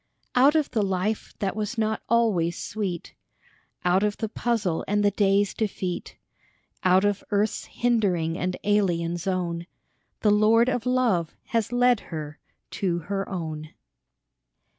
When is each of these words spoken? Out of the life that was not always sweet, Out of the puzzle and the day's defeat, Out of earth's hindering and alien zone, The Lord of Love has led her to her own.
Out 0.33 0.55
of 0.55 0.71
the 0.71 0.81
life 0.81 1.35
that 1.37 1.55
was 1.55 1.77
not 1.77 2.01
always 2.09 2.57
sweet, 2.57 3.13
Out 3.85 4.01
of 4.01 4.17
the 4.17 4.29
puzzle 4.29 4.83
and 4.87 5.05
the 5.05 5.11
day's 5.11 5.53
defeat, 5.53 6.17
Out 6.83 7.05
of 7.05 7.23
earth's 7.29 7.65
hindering 7.65 8.35
and 8.35 8.57
alien 8.63 9.15
zone, 9.17 9.67
The 10.21 10.31
Lord 10.31 10.69
of 10.69 10.87
Love 10.87 11.35
has 11.49 11.71
led 11.71 11.99
her 11.99 12.39
to 12.71 12.97
her 13.11 13.29
own. 13.29 13.75